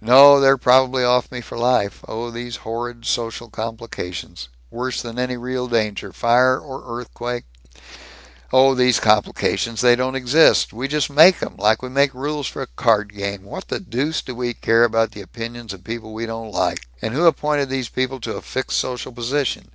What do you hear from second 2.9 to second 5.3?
social complications worse than